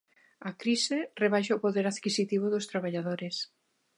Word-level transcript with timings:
A 0.49 0.51
crise 0.61 0.97
rebaixa 1.23 1.57
o 1.57 1.63
poder 1.65 1.85
adquisitivo 1.87 2.45
dos 2.53 2.67
traballadores. 2.71 3.35